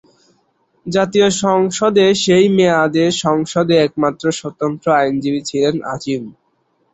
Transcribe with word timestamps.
জাতীয় 0.85 1.27
সংসদে 1.41 2.05
সেই 2.23 2.45
মেয়াদে 2.57 3.05
সংসদে 3.23 3.75
একমাত্র 3.79 4.25
স্বতন্ত্র 4.39 4.87
আইনজীবী 4.99 5.41
ছিলেন 5.49 5.75
আজিম। 5.93 6.23